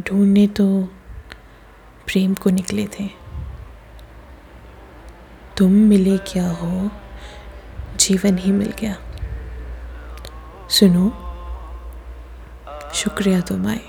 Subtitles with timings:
[0.00, 0.66] ढूँढने तो
[2.06, 3.08] प्रेम को निकले थे।
[5.56, 6.90] तुम मिले क्या हो?
[7.96, 8.94] जीवन ही मिल गया।
[10.70, 11.10] सुनो,
[12.94, 13.80] शुक्रिया तुम आए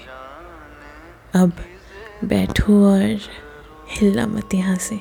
[1.35, 1.51] अब
[2.23, 3.19] बैठो और
[3.91, 4.95] हिलना मत यहाँ से।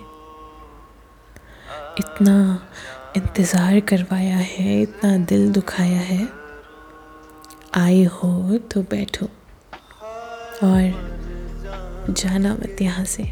[1.98, 2.36] इतना
[3.16, 6.28] इंतज़ार करवाया है, इतना दिल दुखाया है।
[7.76, 9.28] आए हो तो बैठो।
[10.62, 13.24] और जाना मत यहाँ से।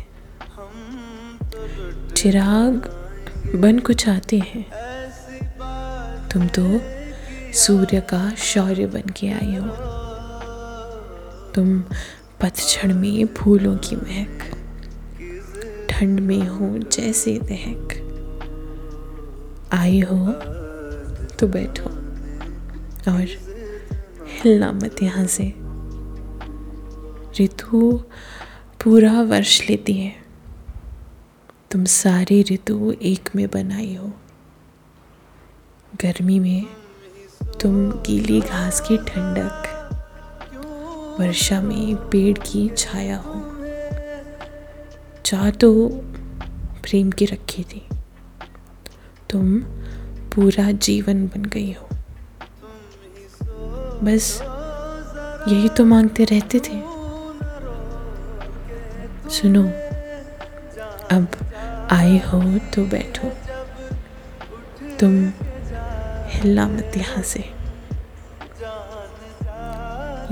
[2.16, 2.88] चिराग
[3.54, 4.64] बन कुछ आते हैं।
[6.28, 6.64] तुम तो
[7.54, 9.68] सूर्य का शौर्य बन के आई हो।
[11.54, 11.80] तुम
[12.42, 14.42] पतझड़ में फूलों की महक,
[15.90, 18.04] ठंड में हो जैसे दहक।
[19.74, 20.32] आई हो
[21.38, 21.90] तो बैठो
[23.12, 23.26] और
[24.34, 25.52] हिलना मत यहाँ से।
[27.40, 28.04] ऋतु
[28.84, 30.16] पूरा वर्ष लेती है।
[31.70, 34.12] तुम सारी ऋतु एक में बनाई हो।
[35.94, 36.66] गर्मी में
[37.60, 39.64] तुम गीली घास की ठंडक,
[41.20, 43.42] वर्षा में पेड़ की छाया हो।
[45.24, 45.88] चाह तो
[46.82, 47.88] प्रेम की रखी थी।
[49.30, 49.60] तुम
[50.34, 51.88] पूरा जीवन बन गई हो।
[54.02, 54.42] बस
[55.48, 56.97] यही तो मांगते रहते थे।
[59.30, 59.62] सुनो,
[61.10, 61.26] अब
[61.92, 63.28] आए हो तो बैठो।
[65.00, 65.32] तुम
[66.28, 67.40] हिलना मत यहाँ से।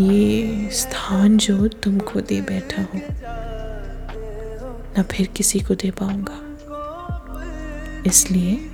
[0.03, 3.01] ये स्थान जो तुमको दे बैठा हो,
[4.97, 6.41] ना फिर किसी को दे पाऊँगा।
[8.07, 8.71] इसलिए,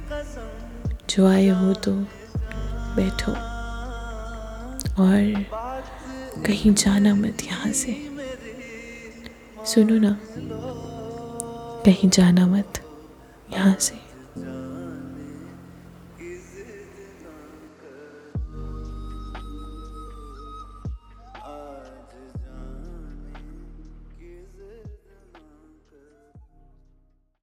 [1.11, 1.93] जो आए हो तो
[2.97, 3.33] बैठो।
[5.03, 5.45] और
[6.47, 8.11] कहीं जाना मत यहाँ से।
[9.66, 10.10] सुनो ना
[11.84, 12.80] कहीं जाना मत
[13.53, 13.94] यहाँ से।